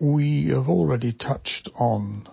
We 0.00 0.46
have 0.46 0.68
already 0.68 1.12
touched 1.12 1.68
on 1.76 2.28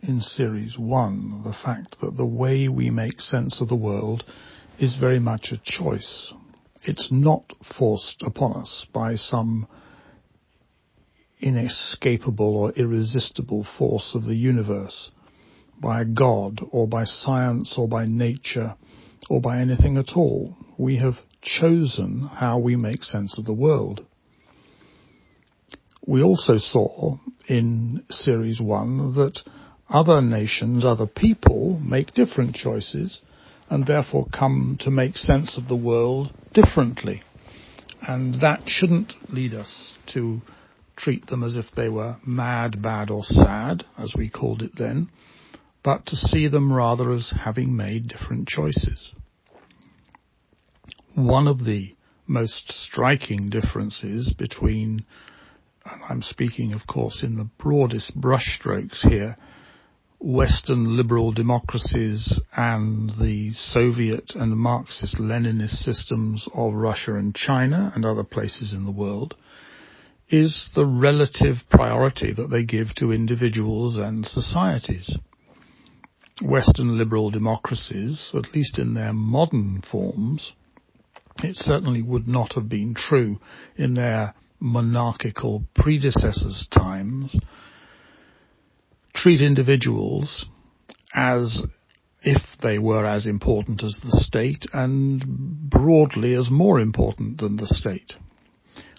in 0.00 0.20
series 0.20 0.78
one 0.78 1.42
the 1.42 1.52
fact 1.52 2.00
that 2.00 2.16
the 2.16 2.24
way 2.24 2.68
we 2.68 2.88
make 2.90 3.20
sense 3.20 3.60
of 3.60 3.68
the 3.68 3.74
world 3.74 4.24
is 4.78 4.96
very 4.96 5.18
much 5.18 5.50
a 5.50 5.60
choice. 5.62 6.32
It's 6.84 7.10
not 7.10 7.52
forced 7.76 8.22
upon 8.22 8.52
us 8.60 8.86
by 8.92 9.16
some 9.16 9.66
inescapable 11.40 12.56
or 12.56 12.70
irresistible 12.72 13.66
force 13.76 14.14
of 14.14 14.24
the 14.24 14.36
universe, 14.36 15.10
by 15.80 16.04
God 16.04 16.60
or 16.70 16.86
by 16.86 17.04
science 17.04 17.74
or 17.76 17.88
by 17.88 18.06
nature 18.06 18.76
or 19.28 19.40
by 19.40 19.58
anything 19.58 19.96
at 19.96 20.12
all. 20.14 20.56
We 20.78 20.96
have 20.98 21.18
chosen 21.42 22.30
how 22.34 22.58
we 22.58 22.76
make 22.76 23.02
sense 23.02 23.36
of 23.36 23.46
the 23.46 23.52
world. 23.52 24.06
We 26.06 26.22
also 26.22 26.56
saw 26.56 27.18
in 27.46 28.04
series 28.10 28.60
one 28.60 29.14
that 29.14 29.40
other 29.88 30.20
nations, 30.22 30.84
other 30.84 31.06
people 31.06 31.78
make 31.80 32.14
different 32.14 32.54
choices 32.54 33.20
and 33.68 33.86
therefore 33.86 34.26
come 34.32 34.76
to 34.80 34.90
make 34.90 35.16
sense 35.16 35.56
of 35.56 35.68
the 35.68 35.76
world 35.76 36.32
differently. 36.52 37.22
And 38.02 38.40
that 38.40 38.62
shouldn't 38.66 39.14
lead 39.28 39.54
us 39.54 39.96
to 40.14 40.40
treat 40.96 41.26
them 41.28 41.42
as 41.42 41.56
if 41.56 41.66
they 41.76 41.88
were 41.88 42.16
mad, 42.26 42.82
bad 42.82 43.10
or 43.10 43.22
sad, 43.24 43.84
as 43.98 44.12
we 44.16 44.28
called 44.28 44.62
it 44.62 44.72
then, 44.76 45.08
but 45.82 46.06
to 46.06 46.16
see 46.16 46.48
them 46.48 46.72
rather 46.72 47.12
as 47.12 47.32
having 47.44 47.76
made 47.76 48.08
different 48.08 48.48
choices. 48.48 49.12
One 51.14 51.46
of 51.46 51.64
the 51.64 51.94
most 52.26 52.70
striking 52.70 53.48
differences 53.50 54.34
between, 54.36 55.04
and 55.84 56.02
I'm 56.08 56.22
speaking 56.22 56.72
of 56.72 56.86
course 56.86 57.22
in 57.22 57.36
the 57.36 57.48
broadest 57.58 58.18
brushstrokes 58.20 59.08
here, 59.08 59.36
Western 60.18 60.96
liberal 60.96 61.32
democracies 61.32 62.38
and 62.54 63.10
the 63.18 63.52
Soviet 63.54 64.32
and 64.34 64.54
Marxist-Leninist 64.56 65.82
systems 65.82 66.46
of 66.52 66.74
Russia 66.74 67.14
and 67.14 67.34
China 67.34 67.90
and 67.94 68.04
other 68.04 68.24
places 68.24 68.74
in 68.74 68.84
the 68.84 68.90
world 68.90 69.34
is 70.28 70.70
the 70.74 70.84
relative 70.84 71.56
priority 71.70 72.32
that 72.34 72.50
they 72.50 72.62
give 72.62 72.94
to 72.96 73.12
individuals 73.12 73.96
and 73.96 74.26
societies. 74.26 75.16
Western 76.42 76.98
liberal 76.98 77.30
democracies, 77.30 78.30
at 78.34 78.54
least 78.54 78.78
in 78.78 78.94
their 78.94 79.12
modern 79.12 79.82
forms, 79.90 80.52
it 81.42 81.56
certainly 81.56 82.02
would 82.02 82.28
not 82.28 82.52
have 82.54 82.68
been 82.68 82.94
true 82.94 83.38
in 83.76 83.94
their 83.94 84.34
monarchical 84.60 85.64
predecessors' 85.74 86.68
times, 86.70 87.36
treat 89.14 89.40
individuals 89.40 90.46
as 91.14 91.62
if 92.22 92.42
they 92.62 92.78
were 92.78 93.06
as 93.06 93.26
important 93.26 93.82
as 93.82 94.00
the 94.02 94.12
state 94.12 94.66
and 94.72 95.24
broadly 95.70 96.34
as 96.34 96.50
more 96.50 96.78
important 96.78 97.38
than 97.38 97.56
the 97.56 97.66
state. 97.66 98.14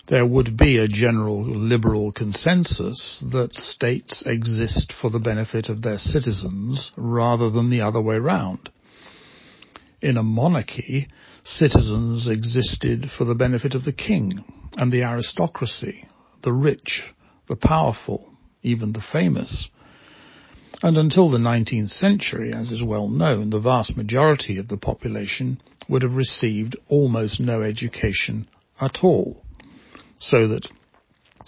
There 0.08 0.26
would 0.26 0.58
be 0.58 0.78
a 0.78 0.88
general 0.88 1.46
liberal 1.46 2.12
consensus 2.12 3.24
that 3.32 3.54
states 3.54 4.24
exist 4.26 4.94
for 5.00 5.10
the 5.10 5.20
benefit 5.20 5.70
of 5.70 5.84
their 5.84 5.98
citizens 5.98 6.92
rather 6.98 7.50
than 7.50 7.70
the 7.70 7.82
other 7.82 8.02
way 8.02 8.18
round. 8.18 8.70
In 10.02 10.18
a 10.18 10.24
monarchy, 10.24 11.08
citizens 11.44 12.28
existed 12.28 13.12
for 13.16 13.26
the 13.26 13.36
benefit 13.36 13.76
of 13.76 13.86
the 13.86 13.92
king 13.92 14.44
and 14.78 14.92
the 14.92 15.04
aristocracy, 15.04 16.06
the 16.44 16.52
rich, 16.52 17.04
the 17.48 17.56
powerful, 17.56 18.34
even 18.64 18.94
the 18.94 19.04
famous. 19.12 19.70
And 20.82 20.98
until 20.98 21.30
the 21.30 21.38
19th 21.38 21.90
century, 21.90 22.52
as 22.52 22.72
is 22.72 22.82
well 22.82 23.08
known, 23.08 23.52
the 23.52 23.60
vast 23.60 23.96
majority 23.96 24.58
of 24.58 24.70
the 24.70 24.78
population 24.78 25.62
would 25.88 26.02
have 26.02 26.16
received 26.16 26.76
almost 26.88 27.40
no 27.40 27.62
education 27.62 28.48
at 28.80 29.00
all. 29.04 29.44
So 30.18 30.48
that 30.48 30.68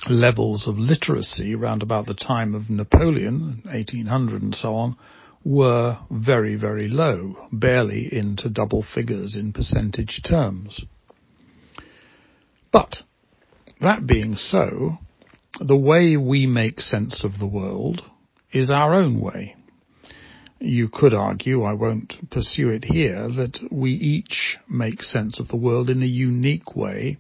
levels 0.10 0.68
of 0.68 0.78
literacy 0.78 1.56
around 1.56 1.82
about 1.82 2.06
the 2.06 2.14
time 2.14 2.54
of 2.54 2.70
Napoleon, 2.70 3.62
1800 3.66 4.42
and 4.44 4.54
so 4.54 4.76
on, 4.76 4.98
were 5.44 5.98
very, 6.10 6.56
very 6.56 6.88
low, 6.88 7.48
barely 7.52 8.10
into 8.12 8.50
double 8.50 8.84
figures 8.94 9.36
in 9.36 9.54
percentage 9.54 10.22
terms. 10.28 10.86
But 12.72 12.98
that 13.82 14.08
being 14.08 14.36
so, 14.36 14.98
the 15.60 15.78
way 15.78 16.18
we 16.18 16.48
make 16.48 16.80
sense 16.80 17.24
of 17.24 17.38
the 17.40 17.48
world 17.48 18.02
is 18.52 18.72
our 18.72 18.96
own 18.96 19.20
way. 19.20 19.56
You 20.60 20.88
could 20.88 21.14
argue, 21.14 21.64
I 21.64 21.74
won't 21.74 22.14
pursue 22.32 22.70
it 22.70 22.86
here, 22.86 23.28
that 23.28 23.60
we 23.70 23.92
each 23.92 24.58
make 24.70 25.04
sense 25.04 25.40
of 25.40 25.50
the 25.50 25.58
world 25.58 25.90
in 25.90 26.02
a 26.02 26.08
unique 26.08 26.76
way, 26.76 27.18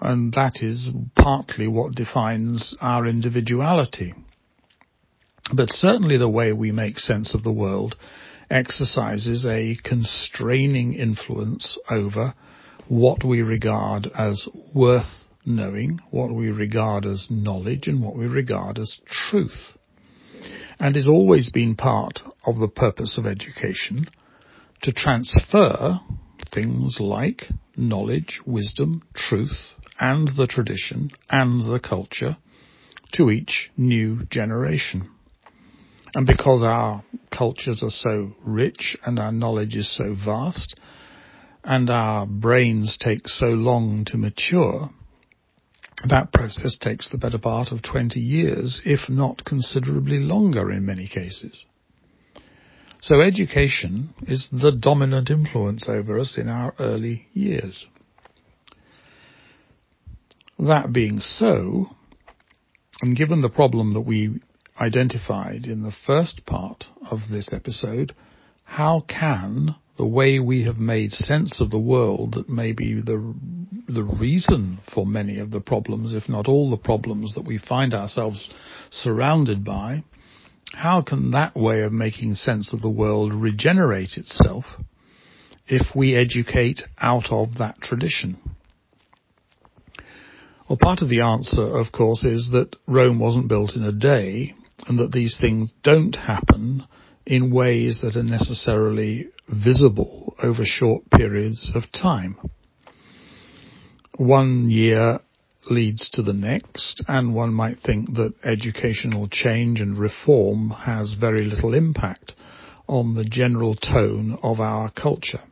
and 0.00 0.32
that 0.34 0.62
is 0.62 0.88
partly 1.16 1.66
what 1.66 1.96
defines 1.96 2.76
our 2.80 3.06
individuality. 3.06 4.14
But 5.52 5.70
certainly 5.70 6.16
the 6.16 6.28
way 6.28 6.52
we 6.52 6.72
make 6.72 6.98
sense 6.98 7.34
of 7.34 7.42
the 7.42 7.52
world 7.52 7.96
exercises 8.50 9.46
a 9.46 9.76
constraining 9.82 10.94
influence 10.94 11.78
over 11.90 12.34
what 12.88 13.24
we 13.24 13.42
regard 13.42 14.08
as 14.18 14.48
worth 14.74 15.24
knowing, 15.44 16.00
what 16.10 16.32
we 16.32 16.48
regard 16.50 17.04
as 17.06 17.26
knowledge, 17.30 17.88
and 17.88 18.02
what 18.02 18.16
we 18.16 18.26
regard 18.26 18.78
as 18.78 19.00
truth 19.06 19.78
and 20.78 20.94
has 20.96 21.08
always 21.08 21.50
been 21.50 21.74
part 21.74 22.20
of 22.46 22.58
the 22.58 22.68
purpose 22.68 23.18
of 23.18 23.26
education 23.26 24.08
to 24.82 24.92
transfer 24.92 25.98
things 26.54 26.98
like 27.00 27.44
knowledge, 27.76 28.40
wisdom, 28.46 29.02
truth, 29.14 29.74
and 29.98 30.28
the 30.36 30.46
tradition 30.46 31.10
and 31.28 31.70
the 31.70 31.80
culture 31.80 32.36
to 33.12 33.30
each 33.30 33.70
new 33.76 34.24
generation. 34.30 35.10
And 36.18 36.26
because 36.26 36.64
our 36.64 37.04
cultures 37.30 37.80
are 37.84 37.90
so 37.90 38.32
rich 38.44 38.96
and 39.06 39.20
our 39.20 39.30
knowledge 39.30 39.76
is 39.76 39.96
so 39.96 40.16
vast 40.16 40.74
and 41.62 41.88
our 41.88 42.26
brains 42.26 42.98
take 42.98 43.28
so 43.28 43.46
long 43.46 44.04
to 44.06 44.16
mature, 44.16 44.90
that 46.08 46.32
process 46.32 46.76
takes 46.76 47.08
the 47.08 47.18
better 47.18 47.38
part 47.38 47.70
of 47.70 47.84
20 47.84 48.18
years, 48.18 48.82
if 48.84 49.08
not 49.08 49.44
considerably 49.44 50.18
longer 50.18 50.72
in 50.72 50.84
many 50.84 51.06
cases. 51.06 51.64
So 53.00 53.20
education 53.20 54.12
is 54.26 54.48
the 54.50 54.72
dominant 54.72 55.30
influence 55.30 55.84
over 55.88 56.18
us 56.18 56.36
in 56.36 56.48
our 56.48 56.74
early 56.80 57.28
years. 57.32 57.86
That 60.58 60.92
being 60.92 61.20
so, 61.20 61.90
and 63.02 63.16
given 63.16 63.40
the 63.40 63.48
problem 63.48 63.94
that 63.94 64.00
we 64.00 64.40
identified 64.80 65.66
in 65.66 65.82
the 65.82 65.94
first 66.06 66.44
part 66.46 66.84
of 67.10 67.20
this 67.30 67.48
episode, 67.52 68.14
how 68.64 69.04
can 69.08 69.74
the 69.96 70.06
way 70.06 70.38
we 70.38 70.64
have 70.64 70.78
made 70.78 71.12
sense 71.12 71.60
of 71.60 71.70
the 71.70 71.78
world 71.78 72.34
that 72.34 72.48
may 72.48 72.72
be 72.72 73.00
the, 73.00 73.34
the 73.88 74.04
reason 74.04 74.78
for 74.94 75.04
many 75.04 75.38
of 75.40 75.50
the 75.50 75.60
problems, 75.60 76.14
if 76.14 76.28
not 76.28 76.46
all 76.46 76.70
the 76.70 76.76
problems 76.76 77.34
that 77.34 77.44
we 77.44 77.58
find 77.58 77.92
ourselves 77.92 78.48
surrounded 78.90 79.64
by, 79.64 80.04
how 80.72 81.02
can 81.02 81.32
that 81.32 81.56
way 81.56 81.80
of 81.80 81.92
making 81.92 82.34
sense 82.36 82.72
of 82.72 82.80
the 82.80 82.90
world 82.90 83.34
regenerate 83.34 84.16
itself 84.16 84.64
if 85.66 85.94
we 85.96 86.14
educate 86.14 86.82
out 86.98 87.32
of 87.32 87.58
that 87.58 87.80
tradition? 87.80 88.38
Well, 90.68 90.78
part 90.80 91.00
of 91.00 91.08
the 91.08 91.22
answer, 91.22 91.64
of 91.64 91.90
course, 91.90 92.22
is 92.22 92.50
that 92.52 92.76
Rome 92.86 93.18
wasn't 93.18 93.48
built 93.48 93.74
in 93.74 93.82
a 93.82 93.92
day 93.92 94.54
and 94.86 94.98
that 94.98 95.12
these 95.12 95.36
things 95.40 95.72
don't 95.82 96.14
happen 96.14 96.84
in 97.26 97.52
ways 97.52 98.00
that 98.02 98.16
are 98.16 98.22
necessarily 98.22 99.28
visible 99.48 100.34
over 100.42 100.62
short 100.64 101.08
periods 101.10 101.70
of 101.74 101.82
time. 101.92 102.36
One 104.16 104.70
year 104.70 105.20
leads 105.70 106.08
to 106.10 106.22
the 106.22 106.32
next, 106.32 107.02
and 107.06 107.34
one 107.34 107.52
might 107.52 107.78
think 107.78 108.14
that 108.14 108.34
educational 108.44 109.28
change 109.30 109.80
and 109.80 109.98
reform 109.98 110.70
has 110.70 111.14
very 111.18 111.44
little 111.44 111.74
impact 111.74 112.32
on 112.86 113.14
the 113.14 113.24
general 113.24 113.74
tone 113.74 114.38
of 114.42 114.60
our 114.60 114.90
culture. 114.90 115.42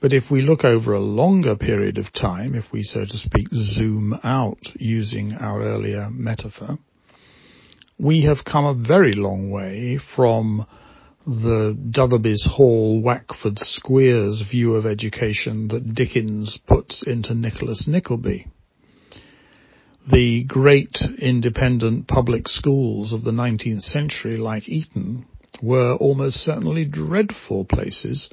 But 0.00 0.12
if 0.12 0.24
we 0.32 0.42
look 0.42 0.64
over 0.64 0.94
a 0.94 1.00
longer 1.00 1.54
period 1.54 1.96
of 1.96 2.12
time, 2.12 2.56
if 2.56 2.64
we 2.72 2.82
so 2.82 3.04
to 3.04 3.16
speak 3.16 3.46
zoom 3.52 4.18
out 4.24 4.58
using 4.74 5.34
our 5.34 5.62
earlier 5.62 6.10
metaphor, 6.10 6.78
we 8.02 8.24
have 8.24 8.44
come 8.44 8.64
a 8.64 8.74
very 8.74 9.12
long 9.12 9.48
way 9.52 9.96
from 10.16 10.66
the 11.24 11.78
Dotheboys 11.92 12.48
Hall, 12.48 13.00
Wackford 13.00 13.60
Squeers 13.60 14.42
view 14.50 14.74
of 14.74 14.86
education 14.86 15.68
that 15.68 15.94
Dickens 15.94 16.58
puts 16.66 17.04
into 17.06 17.32
Nicholas 17.32 17.86
Nickleby. 17.86 18.48
The 20.10 20.42
great 20.42 20.98
independent 21.20 22.08
public 22.08 22.48
schools 22.48 23.12
of 23.12 23.22
the 23.22 23.30
19th 23.30 23.82
century, 23.82 24.36
like 24.36 24.68
Eton, 24.68 25.24
were 25.62 25.94
almost 25.94 26.38
certainly 26.38 26.84
dreadful 26.84 27.64
places 27.64 28.28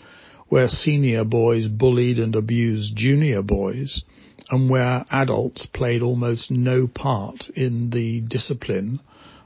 where 0.47 0.67
senior 0.67 1.23
boys 1.23 1.67
bullied 1.67 2.17
and 2.17 2.35
abused 2.35 2.95
junior 2.95 3.43
boys 3.43 4.01
and 4.49 4.67
where 4.67 5.05
adults 5.11 5.67
played 5.67 6.01
almost 6.01 6.49
no 6.49 6.87
part 6.87 7.49
in 7.55 7.91
the 7.91 8.21
discipline 8.21 8.99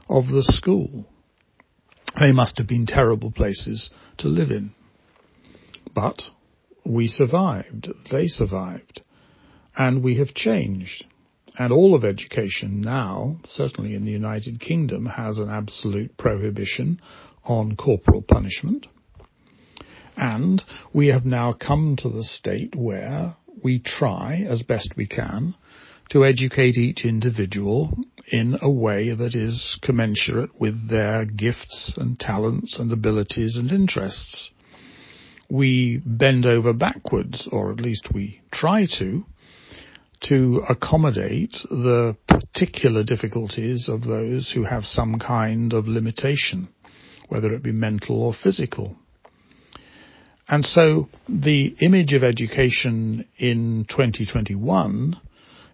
of 0.08 0.28
the 0.28 0.42
school. 0.42 1.06
They 2.20 2.32
must 2.32 2.58
have 2.58 2.66
been 2.66 2.86
terrible 2.86 3.30
places 3.30 3.90
to 4.18 4.28
live 4.28 4.50
in. 4.50 4.72
But 5.94 6.22
we 6.84 7.08
survived. 7.08 7.88
They 8.10 8.26
survived. 8.28 9.02
And 9.76 10.02
we 10.02 10.18
have 10.18 10.34
changed. 10.34 11.04
And 11.58 11.72
all 11.72 11.94
of 11.94 12.04
education 12.04 12.80
now, 12.80 13.38
certainly 13.44 13.94
in 13.94 14.04
the 14.04 14.12
United 14.12 14.60
Kingdom, 14.60 15.06
has 15.06 15.38
an 15.38 15.48
absolute 15.48 16.16
prohibition 16.16 17.00
on 17.44 17.76
corporal 17.76 18.22
punishment. 18.22 18.86
And 20.16 20.62
we 20.92 21.08
have 21.08 21.24
now 21.24 21.52
come 21.52 21.96
to 21.98 22.08
the 22.08 22.24
state 22.24 22.74
where 22.76 23.36
we 23.62 23.80
try, 23.80 24.44
as 24.48 24.62
best 24.62 24.94
we 24.96 25.06
can, 25.06 25.54
to 26.10 26.24
educate 26.24 26.76
each 26.76 27.04
individual 27.04 27.92
in 28.28 28.56
a 28.62 28.70
way 28.70 29.14
that 29.14 29.34
is 29.34 29.78
commensurate 29.82 30.58
with 30.58 30.88
their 30.88 31.24
gifts 31.24 31.92
and 31.96 32.18
talents 32.18 32.78
and 32.78 32.90
abilities 32.92 33.56
and 33.56 33.70
interests. 33.70 34.50
We 35.50 36.00
bend 36.04 36.46
over 36.46 36.72
backwards, 36.72 37.48
or 37.52 37.70
at 37.70 37.80
least 37.80 38.08
we 38.14 38.40
try 38.50 38.86
to, 38.98 39.24
to 40.28 40.62
accommodate 40.68 41.54
the 41.70 42.16
particular 42.26 43.04
difficulties 43.04 43.88
of 43.88 44.04
those 44.04 44.52
who 44.54 44.64
have 44.64 44.84
some 44.84 45.18
kind 45.18 45.72
of 45.72 45.86
limitation, 45.86 46.68
whether 47.28 47.52
it 47.52 47.62
be 47.62 47.72
mental 47.72 48.22
or 48.22 48.32
physical. 48.32 48.96
And 50.48 50.64
so 50.64 51.08
the 51.28 51.74
image 51.80 52.12
of 52.12 52.22
education 52.22 53.26
in 53.38 53.86
2021, 53.88 55.20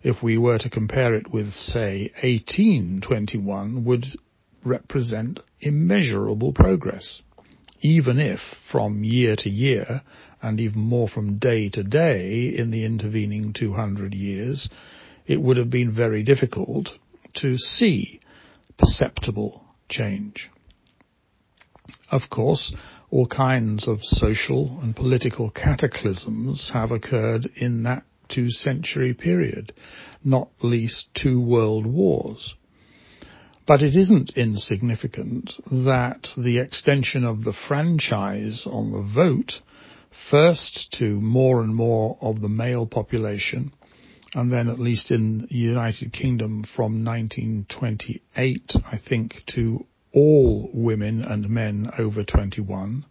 if 0.02 0.22
we 0.22 0.38
were 0.38 0.58
to 0.58 0.70
compare 0.70 1.14
it 1.14 1.30
with, 1.30 1.52
say, 1.52 2.10
1821, 2.22 3.84
would 3.84 4.06
represent 4.64 5.40
immeasurable 5.60 6.52
progress. 6.52 7.22
Even 7.80 8.18
if 8.18 8.40
from 8.70 9.04
year 9.04 9.34
to 9.36 9.50
year, 9.50 10.02
and 10.42 10.60
even 10.60 10.80
more 10.80 11.08
from 11.08 11.38
day 11.38 11.68
to 11.68 11.82
day 11.82 12.54
in 12.56 12.70
the 12.70 12.84
intervening 12.84 13.52
200 13.52 14.14
years, 14.14 14.68
it 15.26 15.40
would 15.40 15.56
have 15.56 15.70
been 15.70 15.94
very 15.94 16.22
difficult 16.22 16.88
to 17.34 17.56
see 17.56 18.20
perceptible 18.78 19.64
change. 19.88 20.50
Of 22.10 22.22
course, 22.30 22.74
all 23.10 23.26
kinds 23.26 23.86
of 23.86 23.98
social 24.02 24.78
and 24.82 24.94
political 24.96 25.50
cataclysms 25.50 26.70
have 26.72 26.90
occurred 26.90 27.50
in 27.56 27.82
that 27.82 28.04
two 28.30 28.50
century 28.50 29.12
period, 29.14 29.72
not 30.24 30.48
least 30.62 31.08
two 31.14 31.40
world 31.40 31.86
wars. 31.86 32.54
But 33.66 33.82
it 33.82 33.94
isn't 33.96 34.36
insignificant 34.36 35.52
that 35.70 36.28
the 36.36 36.58
extension 36.58 37.24
of 37.24 37.44
the 37.44 37.52
franchise 37.68 38.66
on 38.66 38.90
the 38.90 39.02
vote, 39.02 39.60
first 40.30 40.96
to 40.98 41.20
more 41.20 41.62
and 41.62 41.74
more 41.74 42.18
of 42.20 42.40
the 42.40 42.48
male 42.48 42.86
population, 42.86 43.72
and 44.34 44.52
then 44.52 44.68
at 44.68 44.80
least 44.80 45.10
in 45.10 45.46
the 45.48 45.56
United 45.56 46.12
Kingdom 46.12 46.64
from 46.74 47.04
1928, 47.04 48.72
I 48.84 48.98
think, 49.08 49.42
to 49.54 49.86
all 50.12 50.70
women 50.72 51.22
and 51.22 51.48
men 51.48 51.90
over 51.98 52.24
21 52.24 53.04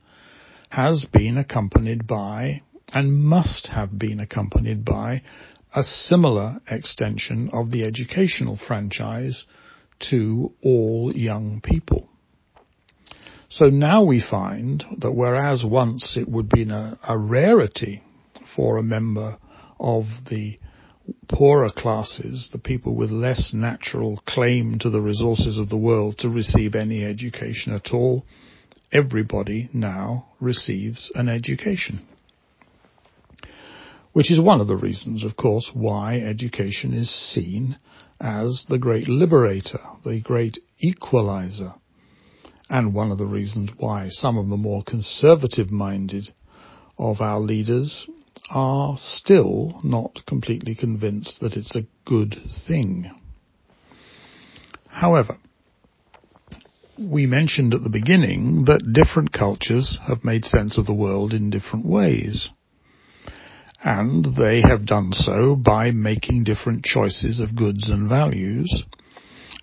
has 0.70 1.08
been 1.12 1.38
accompanied 1.38 2.06
by 2.06 2.62
and 2.94 3.24
must 3.24 3.68
have 3.68 3.98
been 3.98 4.20
accompanied 4.20 4.84
by 4.84 5.22
a 5.76 5.84
similar 5.84 6.60
extension 6.70 7.50
of 7.54 7.70
the 7.72 7.84
educational 7.84 8.58
franchise 8.68 9.46
to 10.00 10.52
all 10.64 11.12
young 11.14 11.62
people. 11.62 12.10
So 13.50 13.66
now 13.66 14.04
we 14.04 14.22
find 14.22 14.84
that 15.00 15.12
whereas 15.12 15.64
once 15.66 16.16
it 16.18 16.28
would 16.30 16.50
be 16.50 16.64
a, 16.70 16.98
a 17.08 17.18
rarity 17.18 18.04
for 18.56 18.78
a 18.78 18.84
member 18.84 19.38
of 19.80 20.06
the 20.30 20.60
poorer 21.28 21.72
classes, 21.76 22.50
the 22.52 22.60
people 22.60 22.96
with 22.96 23.10
less 23.10 23.52
natural 23.54 24.22
claim 24.28 24.78
to 24.80 24.90
the 24.90 25.02
resources 25.02 25.58
of 25.58 25.70
the 25.70 25.78
world 25.78 26.18
to 26.20 26.30
receive 26.30 26.76
any 26.76 27.04
education 27.04 27.74
at 27.74 27.92
all, 27.92 28.26
everybody 28.92 29.70
now 29.74 30.28
receives 30.40 31.12
an 31.16 31.28
education. 31.28 32.06
Which 34.20 34.32
is 34.32 34.42
one 34.42 34.60
of 34.60 34.68
the 34.68 34.76
reasons, 34.76 35.24
of 35.24 35.38
course, 35.38 35.72
why 35.74 36.18
education 36.18 36.94
is 36.94 37.10
seen 37.10 37.78
as 38.20 38.66
the 38.68 38.78
great 38.78 39.08
liberator, 39.08 39.80
the 40.04 40.20
great 40.20 40.60
equalizer, 40.78 41.76
and 42.70 42.94
one 42.94 43.12
of 43.12 43.18
the 43.18 43.26
reasons 43.26 43.70
why 43.78 44.10
some 44.10 44.38
of 44.38 44.50
the 44.50 44.58
more 44.58 44.84
conservative 44.84 45.72
minded 45.72 46.34
of 46.98 47.22
our 47.22 47.40
leaders 47.40 48.10
are 48.50 48.98
still 48.98 49.80
not 49.86 50.20
completely 50.28 50.76
convinced 50.76 51.40
that 51.40 51.54
it's 51.54 51.74
a 51.74 51.88
good 52.04 52.42
thing. 52.68 53.10
However, 54.90 55.38
we 56.98 57.26
mentioned 57.26 57.74
at 57.74 57.84
the 57.84 57.90
beginning 57.90 58.66
that 58.66 58.92
different 58.92 59.32
cultures 59.32 59.98
have 60.10 60.26
made 60.26 60.44
sense 60.44 60.78
of 60.78 60.88
the 60.88 60.94
world 60.94 61.34
in 61.34 61.50
different 61.50 61.86
ways. 61.86 62.50
And 63.84 64.26
they 64.36 64.62
have 64.62 64.86
done 64.86 65.14
so 65.14 65.56
by 65.56 65.92
making 65.92 66.44
different 66.44 66.84
choices 66.84 67.40
of 67.40 67.56
goods 67.56 67.90
and 67.90 68.10
values. 68.10 68.84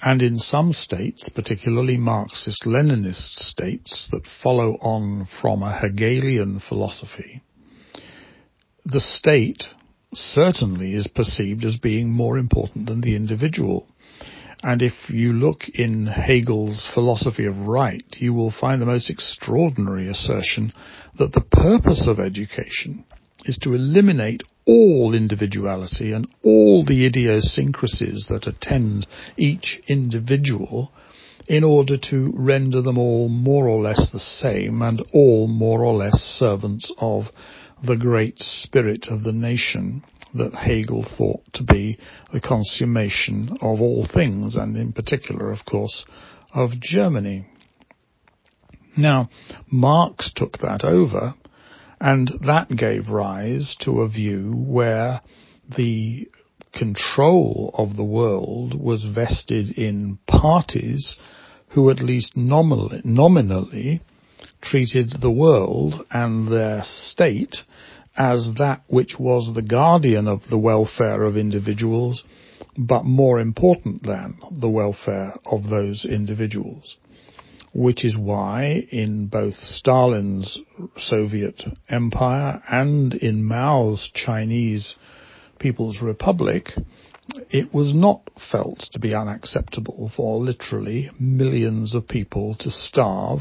And 0.00 0.22
in 0.22 0.36
some 0.38 0.72
states, 0.72 1.28
particularly 1.34 1.96
Marxist-Leninist 1.96 3.34
states 3.34 4.08
that 4.12 4.26
follow 4.42 4.74
on 4.80 5.26
from 5.40 5.62
a 5.62 5.78
Hegelian 5.78 6.60
philosophy, 6.60 7.42
the 8.84 9.00
state 9.00 9.64
certainly 10.14 10.94
is 10.94 11.08
perceived 11.08 11.64
as 11.64 11.76
being 11.76 12.10
more 12.10 12.38
important 12.38 12.86
than 12.86 13.00
the 13.00 13.16
individual. 13.16 13.86
And 14.62 14.80
if 14.80 14.94
you 15.08 15.32
look 15.32 15.68
in 15.74 16.06
Hegel's 16.06 16.88
philosophy 16.94 17.44
of 17.46 17.58
right, 17.58 18.04
you 18.18 18.32
will 18.32 18.50
find 18.50 18.80
the 18.80 18.86
most 18.86 19.10
extraordinary 19.10 20.08
assertion 20.08 20.72
that 21.18 21.32
the 21.32 21.42
purpose 21.42 22.06
of 22.08 22.18
education 22.18 23.04
is 23.46 23.56
to 23.58 23.74
eliminate 23.74 24.42
all 24.66 25.14
individuality 25.14 26.12
and 26.12 26.26
all 26.42 26.84
the 26.84 27.06
idiosyncrasies 27.06 28.26
that 28.28 28.46
attend 28.46 29.06
each 29.36 29.80
individual 29.86 30.90
in 31.48 31.62
order 31.62 31.96
to 31.96 32.32
render 32.34 32.82
them 32.82 32.98
all 32.98 33.28
more 33.28 33.68
or 33.68 33.80
less 33.80 34.10
the 34.12 34.18
same 34.18 34.82
and 34.82 35.02
all 35.12 35.46
more 35.46 35.84
or 35.84 35.94
less 35.94 36.14
servants 36.14 36.92
of 36.98 37.24
the 37.86 37.96
great 37.96 38.34
spirit 38.38 39.06
of 39.08 39.22
the 39.22 39.32
nation 39.32 40.02
that 40.34 40.54
Hegel 40.54 41.06
thought 41.16 41.42
to 41.54 41.62
be 41.62 41.98
the 42.32 42.40
consummation 42.40 43.56
of 43.60 43.80
all 43.80 44.06
things, 44.12 44.56
and 44.56 44.76
in 44.76 44.92
particular, 44.92 45.50
of 45.50 45.64
course, 45.64 46.04
of 46.52 46.70
Germany. 46.80 47.46
Now, 48.96 49.28
Marx 49.70 50.32
took 50.34 50.58
that 50.58 50.84
over, 50.84 51.34
and 52.00 52.30
that 52.46 52.68
gave 52.76 53.08
rise 53.08 53.76
to 53.80 54.00
a 54.02 54.08
view 54.08 54.52
where 54.52 55.20
the 55.76 56.28
control 56.72 57.70
of 57.74 57.96
the 57.96 58.04
world 58.04 58.78
was 58.78 59.04
vested 59.14 59.70
in 59.78 60.18
parties 60.26 61.16
who 61.68 61.90
at 61.90 62.00
least 62.00 62.36
nominally, 62.36 63.00
nominally 63.04 64.00
treated 64.60 65.10
the 65.20 65.30
world 65.30 66.04
and 66.10 66.48
their 66.52 66.82
state 66.84 67.56
as 68.18 68.50
that 68.58 68.82
which 68.88 69.18
was 69.18 69.54
the 69.54 69.62
guardian 69.62 70.26
of 70.26 70.40
the 70.48 70.58
welfare 70.58 71.22
of 71.24 71.36
individuals, 71.36 72.24
but 72.78 73.04
more 73.04 73.40
important 73.40 74.02
than 74.02 74.38
the 74.50 74.68
welfare 74.68 75.34
of 75.44 75.68
those 75.68 76.04
individuals. 76.04 76.96
Which 77.78 78.06
is 78.06 78.16
why 78.16 78.86
in 78.90 79.26
both 79.26 79.52
Stalin's 79.52 80.58
Soviet 80.96 81.62
Empire 81.90 82.62
and 82.66 83.12
in 83.12 83.44
Mao's 83.44 84.10
Chinese 84.14 84.96
People's 85.58 86.00
Republic, 86.00 86.70
it 87.50 87.74
was 87.74 87.92
not 87.92 88.30
felt 88.50 88.78
to 88.92 88.98
be 88.98 89.14
unacceptable 89.14 90.10
for 90.16 90.38
literally 90.38 91.10
millions 91.20 91.92
of 91.92 92.08
people 92.08 92.54
to 92.60 92.70
starve 92.70 93.40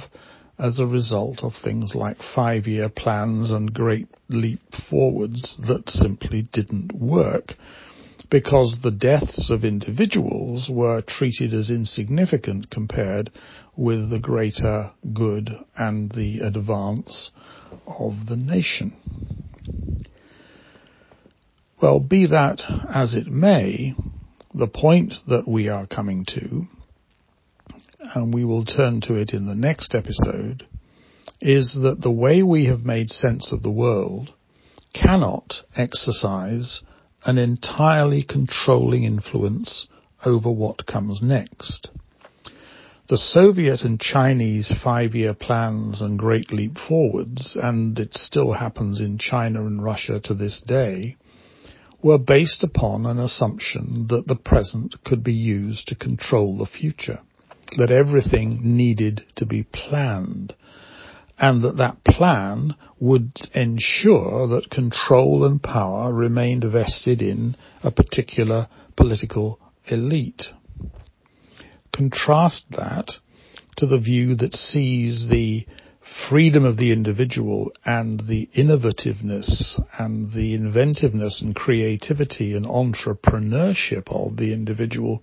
as 0.59 0.79
a 0.79 0.85
result 0.85 1.41
of 1.41 1.53
things 1.63 1.95
like 1.95 2.17
five-year 2.35 2.89
plans 2.89 3.51
and 3.51 3.73
great 3.73 4.09
leap 4.27 4.59
forwards 4.89 5.55
that 5.65 5.89
simply 5.89 6.41
didn't 6.51 6.91
work. 6.93 7.53
Because 8.29 8.77
the 8.82 8.91
deaths 8.91 9.50
of 9.50 9.63
individuals 9.63 10.70
were 10.72 11.01
treated 11.01 11.53
as 11.53 11.70
insignificant 11.70 12.70
compared 12.70 13.32
with 13.75 14.10
the 14.10 14.20
greater 14.20 14.91
good 15.13 15.50
and 15.77 16.12
the 16.12 16.39
advance 16.39 17.32
of 17.88 18.13
the 18.27 18.36
nation. 18.36 18.94
Well, 21.82 22.00
be 22.00 22.27
that 22.27 22.62
as 22.94 23.13
it 23.13 23.27
may, 23.27 23.96
the 24.53 24.67
point 24.67 25.13
that 25.27 25.48
we 25.48 25.67
are 25.67 25.86
coming 25.86 26.25
to, 26.29 26.67
and 28.15 28.34
we 28.34 28.46
will 28.46 28.65
turn 28.65 29.01
to 29.01 29.15
it 29.15 29.32
in 29.34 29.46
the 29.46 29.55
next 29.55 29.94
episode, 29.94 30.65
is 31.41 31.77
that 31.82 32.01
the 32.01 32.12
way 32.12 32.41
we 32.41 32.65
have 32.65 32.86
made 32.86 33.10
sense 33.10 33.51
of 33.51 33.62
the 33.62 33.72
world 33.72 34.34
cannot 34.94 35.53
exercise 35.75 36.82
an 37.25 37.38
entirely 37.38 38.24
controlling 38.24 39.03
influence 39.03 39.88
over 40.24 40.50
what 40.50 40.86
comes 40.86 41.22
next. 41.22 41.89
The 43.08 43.17
Soviet 43.17 43.82
and 43.82 44.00
Chinese 44.00 44.72
five-year 44.84 45.36
plans 45.36 46.01
and 46.01 46.17
great 46.17 46.51
leap 46.51 46.77
forwards, 46.77 47.55
and 47.62 48.00
it 48.00 48.15
still 48.15 48.53
happens 48.53 49.00
in 49.00 49.20
China 49.20 49.65
and 49.65 49.84
Russia 49.84 50.20
to 50.22 50.34
this 50.34 50.62
day, 50.65 51.15
were 52.01 52.17
based 52.17 52.63
upon 52.63 53.05
an 53.05 53.20
assumption 53.20 54.08
that 54.10 54.27
the 54.27 54.36
present 54.36 54.96
could 55.03 55.24
be 55.24 55.34
used 55.34 55.88
to 55.88 55.96
control 55.96 56.58
the 56.58 56.65
future, 56.65 57.20
that 57.77 57.91
everything 57.91 58.60
needed 58.63 59.24
to 59.36 59.46
be 59.46 59.63
planned, 59.63 60.55
and 61.37 61.63
that 61.63 61.77
that 61.77 62.03
plan 62.03 62.75
would 62.99 63.33
ensure 63.53 64.47
that 64.47 64.69
control 64.69 65.45
and 65.45 65.61
power 65.61 66.13
remained 66.13 66.63
vested 66.63 67.21
in 67.21 67.55
a 67.83 67.91
particular 67.91 68.67
political 68.95 69.59
elite. 69.87 70.43
Contrast 71.93 72.65
that 72.71 73.11
to 73.77 73.85
the 73.85 73.99
view 73.99 74.35
that 74.35 74.53
sees 74.53 75.27
the 75.29 75.65
freedom 76.29 76.63
of 76.63 76.77
the 76.77 76.91
individual 76.91 77.71
and 77.83 78.21
the 78.27 78.49
innovativeness 78.55 79.79
and 79.97 80.31
the 80.33 80.53
inventiveness 80.53 81.41
and 81.41 81.55
creativity 81.55 82.53
and 82.55 82.65
entrepreneurship 82.65 84.03
of 84.07 84.37
the 84.37 84.53
individual 84.53 85.21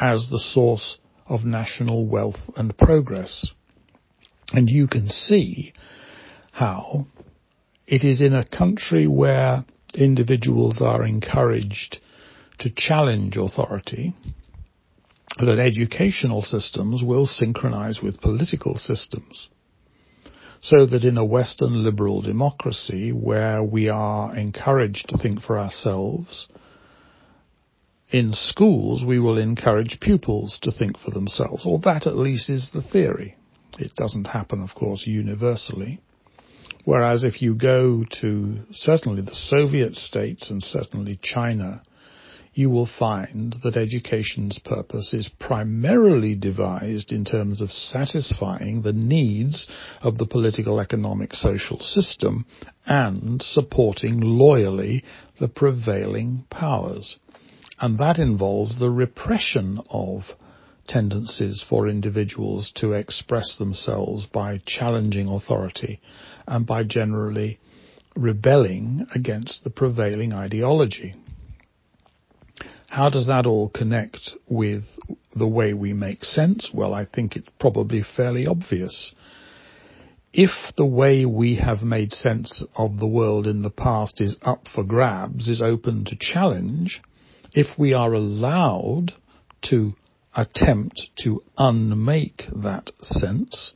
as 0.00 0.28
the 0.30 0.38
source 0.38 0.98
of 1.26 1.44
national 1.44 2.06
wealth 2.06 2.38
and 2.56 2.76
progress. 2.78 3.46
And 4.54 4.70
you 4.70 4.86
can 4.86 5.08
see 5.08 5.72
how 6.52 7.08
it 7.88 8.04
is 8.04 8.22
in 8.22 8.32
a 8.32 8.46
country 8.46 9.08
where 9.08 9.64
individuals 9.94 10.80
are 10.80 11.04
encouraged 11.04 11.98
to 12.60 12.70
challenge 12.72 13.36
authority 13.36 14.14
that 15.38 15.58
educational 15.58 16.40
systems 16.40 17.02
will 17.02 17.26
synchronize 17.26 18.00
with 18.00 18.20
political 18.20 18.76
systems. 18.76 19.48
So 20.62 20.86
that 20.86 21.02
in 21.02 21.18
a 21.18 21.24
Western 21.24 21.82
liberal 21.82 22.22
democracy 22.22 23.10
where 23.10 23.60
we 23.60 23.88
are 23.88 24.36
encouraged 24.36 25.08
to 25.08 25.18
think 25.18 25.42
for 25.42 25.58
ourselves, 25.58 26.48
in 28.10 28.32
schools 28.32 29.02
we 29.04 29.18
will 29.18 29.36
encourage 29.36 29.98
pupils 30.00 30.60
to 30.62 30.70
think 30.70 30.96
for 30.96 31.10
themselves, 31.10 31.64
or 31.66 31.80
that 31.80 32.06
at 32.06 32.16
least 32.16 32.48
is 32.48 32.70
the 32.72 32.82
theory. 32.82 33.34
It 33.78 33.94
doesn't 33.94 34.26
happen, 34.26 34.62
of 34.62 34.74
course, 34.74 35.06
universally. 35.06 36.00
Whereas 36.84 37.24
if 37.24 37.40
you 37.40 37.54
go 37.54 38.04
to 38.20 38.58
certainly 38.72 39.22
the 39.22 39.34
Soviet 39.34 39.96
states 39.96 40.50
and 40.50 40.62
certainly 40.62 41.18
China, 41.22 41.82
you 42.54 42.70
will 42.70 42.86
find 42.86 43.56
that 43.62 43.76
education's 43.76 44.58
purpose 44.60 45.12
is 45.12 45.28
primarily 45.40 46.36
devised 46.36 47.10
in 47.10 47.24
terms 47.24 47.60
of 47.60 47.72
satisfying 47.72 48.82
the 48.82 48.92
needs 48.92 49.66
of 50.02 50.18
the 50.18 50.26
political, 50.26 50.78
economic, 50.78 51.34
social 51.34 51.80
system 51.80 52.46
and 52.86 53.42
supporting 53.42 54.20
loyally 54.20 55.02
the 55.40 55.48
prevailing 55.48 56.44
powers. 56.48 57.18
And 57.80 57.98
that 57.98 58.18
involves 58.18 58.78
the 58.78 58.90
repression 58.90 59.80
of 59.90 60.22
tendencies 60.86 61.64
for 61.68 61.88
individuals 61.88 62.72
to 62.76 62.92
express 62.92 63.56
themselves 63.58 64.26
by 64.26 64.60
challenging 64.66 65.28
authority 65.28 66.00
and 66.46 66.66
by 66.66 66.82
generally 66.82 67.58
rebelling 68.16 69.06
against 69.14 69.64
the 69.64 69.70
prevailing 69.70 70.32
ideology. 70.32 71.14
How 72.88 73.10
does 73.10 73.26
that 73.26 73.46
all 73.46 73.70
connect 73.70 74.30
with 74.48 74.84
the 75.34 75.48
way 75.48 75.72
we 75.72 75.92
make 75.92 76.24
sense? 76.24 76.70
Well, 76.72 76.94
I 76.94 77.06
think 77.06 77.34
it's 77.34 77.48
probably 77.58 78.04
fairly 78.16 78.46
obvious. 78.46 79.12
If 80.32 80.50
the 80.76 80.86
way 80.86 81.24
we 81.24 81.56
have 81.56 81.82
made 81.82 82.12
sense 82.12 82.64
of 82.76 82.98
the 82.98 83.06
world 83.06 83.46
in 83.46 83.62
the 83.62 83.70
past 83.70 84.20
is 84.20 84.36
up 84.42 84.68
for 84.72 84.84
grabs, 84.84 85.48
is 85.48 85.60
open 85.60 86.04
to 86.04 86.16
challenge, 86.16 87.02
if 87.52 87.78
we 87.78 87.94
are 87.94 88.12
allowed 88.12 89.12
to 89.70 89.94
attempt 90.34 91.08
to 91.16 91.42
unmake 91.56 92.44
that 92.62 92.90
sense, 93.00 93.72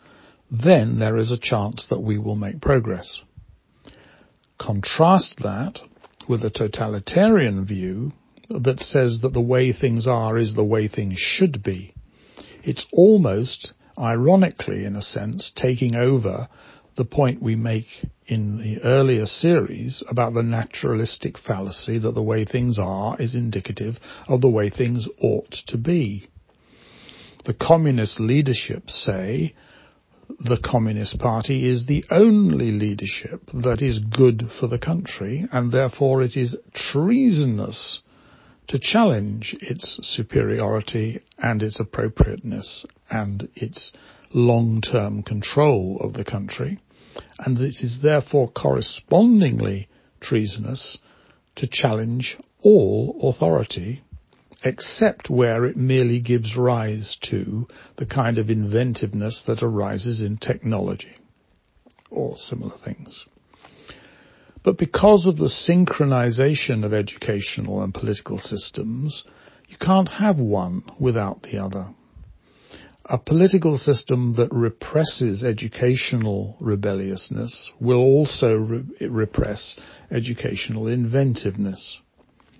then 0.51 0.99
there 0.99 1.17
is 1.17 1.31
a 1.31 1.39
chance 1.39 1.87
that 1.91 2.01
we 2.01 2.19
will 2.19 2.37
make 2.37 2.61
progress. 2.61 3.21
Contrast 4.59 5.37
that 5.43 5.79
with 6.29 6.43
a 6.45 6.51
totalitarian 6.51 7.65
view 7.65 8.13
that 8.51 8.81
says 8.81 9.21
that 9.23 9.33
the 9.33 9.41
way 9.41 9.73
things 9.73 10.07
are 10.07 10.37
is 10.37 10.55
the 10.55 10.65
way 10.65 10.89
things 10.89 11.19
should 11.19 11.63
be. 11.63 11.95
It's 12.65 12.87
almost, 12.93 13.73
ironically 13.99 14.85
in 14.85 14.97
a 14.97 15.03
sense, 15.03 15.53
taking 15.55 15.95
over 15.95 16.49
the 16.97 17.05
point 17.05 17.41
we 17.41 17.55
make 17.55 17.87
in 18.27 18.59
the 18.59 18.83
earlier 18.83 19.27
series 19.27 20.03
about 20.09 20.35
the 20.35 20.43
naturalistic 20.43 21.39
fallacy 21.39 21.99
that 21.99 22.15
the 22.15 22.23
way 22.23 22.45
things 22.45 22.79
are 22.79 23.21
is 23.21 23.37
indicative 23.37 23.99
of 24.27 24.41
the 24.41 24.49
way 24.49 24.69
things 24.69 25.09
ought 25.21 25.53
to 25.69 25.79
be 25.79 26.29
the 27.49 27.55
communist 27.55 28.21
leadership 28.21 28.91
say 28.91 29.55
the 30.39 30.59
Communist 30.63 31.19
Party 31.19 31.67
is 31.67 31.87
the 31.87 32.05
only 32.11 32.73
leadership 32.73 33.41
that 33.55 33.81
is 33.81 34.01
good 34.01 34.43
for 34.61 34.67
the 34.67 34.79
country 34.79 35.47
and 35.51 35.73
therefore 35.73 36.23
it 36.23 36.37
is 36.37 36.55
treasonous 36.75 38.03
to 38.67 38.79
challenge 38.79 39.57
its 39.63 39.99
superiority 40.03 41.23
and 41.39 41.63
its 41.63 41.81
appropriateness 41.81 42.85
and 43.09 43.49
its 43.55 43.95
long-term 44.35 45.23
control 45.23 45.99
of 46.03 46.13
the 46.13 46.27
country. 46.27 46.79
And 47.39 47.59
it 47.59 47.77
is 47.83 48.01
therefore 48.03 48.51
correspondingly 48.51 49.89
treasonous 50.21 50.99
to 51.57 51.67
challenge 51.67 52.37
all 52.61 53.19
authority 53.23 54.03
except 54.65 55.31
where 55.31 55.65
it 55.65 55.77
merely 55.77 56.21
gives 56.21 56.57
rise 56.57 57.17
to 57.31 57.67
the 57.97 58.07
kind 58.07 58.39
of 58.39 58.51
inventiveness 58.51 59.43
that 59.47 59.63
arises 59.63 60.23
in 60.23 60.37
technology 60.37 61.17
or 62.11 62.37
similar 62.37 62.77
things. 62.85 63.27
But 64.65 64.79
because 64.79 65.27
of 65.27 65.37
the 65.37 65.45
synchronization 65.47 66.85
of 66.85 66.93
educational 66.93 67.83
and 67.83 67.95
political 67.95 68.39
systems, 68.39 69.25
you 69.69 69.77
can't 69.79 70.09
have 70.09 70.39
one 70.39 70.83
without 70.99 71.43
the 71.43 71.59
other. 71.59 71.89
A 73.05 73.19
political 73.19 73.79
system 73.79 74.35
that 74.37 74.53
represses 74.53 75.43
educational 75.43 76.57
rebelliousness 76.61 77.71
will 77.81 78.01
also 78.01 78.49
re- 78.55 79.07
repress 79.07 79.77
educational 80.11 80.89
inventiveness 80.89 82.01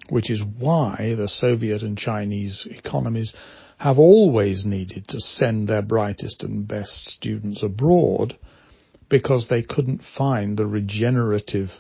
which 0.09 0.31
is 0.31 0.43
why 0.43 1.15
the 1.17 1.29
Soviet 1.29 1.83
and 1.83 1.97
Chinese 1.97 2.67
economies 2.71 3.33
have 3.79 3.99
always 3.99 4.65
needed 4.65 5.07
to 5.09 5.21
send 5.21 5.69
their 5.69 5.83
brightest 5.83 6.43
and 6.43 6.67
best 6.67 7.09
students 7.11 7.63
abroad 7.63 8.37
because 9.09 9.47
they 9.49 9.63
couldn't 9.63 10.03
find 10.17 10.57
the 10.57 10.67
regenerative 10.67 11.71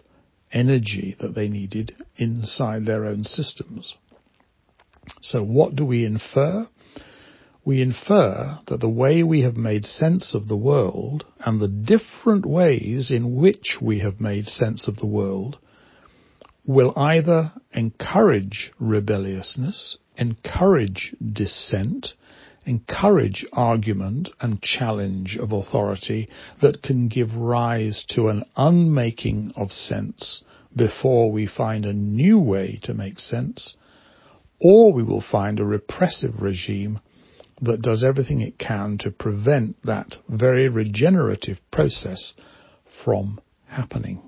energy 0.52 1.16
that 1.20 1.34
they 1.34 1.48
needed 1.48 1.94
inside 2.16 2.86
their 2.86 3.04
own 3.04 3.24
systems. 3.24 3.96
So 5.20 5.42
what 5.42 5.74
do 5.74 5.84
we 5.84 6.04
infer? 6.04 6.68
We 7.64 7.82
infer 7.82 8.60
that 8.68 8.80
the 8.80 8.88
way 8.88 9.22
we 9.22 9.42
have 9.42 9.56
made 9.56 9.84
sense 9.84 10.34
of 10.34 10.48
the 10.48 10.56
world 10.56 11.26
and 11.40 11.60
the 11.60 11.68
different 11.68 12.46
ways 12.46 13.10
in 13.10 13.36
which 13.36 13.78
we 13.82 13.98
have 13.98 14.20
made 14.20 14.46
sense 14.46 14.88
of 14.88 14.96
the 14.96 15.06
world 15.06 15.58
will 16.68 16.92
either 16.96 17.50
encourage 17.72 18.70
rebelliousness, 18.78 19.96
encourage 20.18 21.16
dissent, 21.32 22.08
encourage 22.66 23.46
argument 23.54 24.28
and 24.38 24.60
challenge 24.60 25.38
of 25.40 25.50
authority 25.50 26.28
that 26.60 26.82
can 26.82 27.08
give 27.08 27.34
rise 27.34 28.04
to 28.10 28.28
an 28.28 28.44
unmaking 28.54 29.50
of 29.56 29.72
sense 29.72 30.44
before 30.76 31.32
we 31.32 31.46
find 31.46 31.86
a 31.86 31.92
new 31.94 32.38
way 32.38 32.78
to 32.82 32.92
make 32.92 33.18
sense, 33.18 33.74
or 34.60 34.92
we 34.92 35.02
will 35.02 35.24
find 35.32 35.58
a 35.58 35.64
repressive 35.64 36.42
regime 36.42 37.00
that 37.62 37.80
does 37.80 38.04
everything 38.04 38.42
it 38.42 38.58
can 38.58 38.98
to 38.98 39.10
prevent 39.10 39.74
that 39.84 40.16
very 40.28 40.68
regenerative 40.68 41.58
process 41.72 42.34
from 43.02 43.40
happening. 43.68 44.20